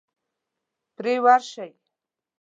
[0.95, 1.71] پرې ورشئ.